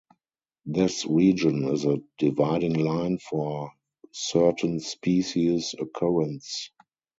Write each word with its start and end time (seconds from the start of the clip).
This 0.65 1.05
region 1.05 1.63
is 1.65 1.85
a 1.85 2.01
dividing 2.17 2.73
line 2.73 3.19
for 3.19 3.71
certain 4.11 4.79
species 4.79 5.75
occurrence. 5.79 6.71